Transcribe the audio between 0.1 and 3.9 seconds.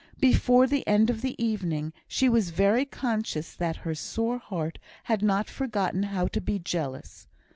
Before the end of the evening, she was very conscious that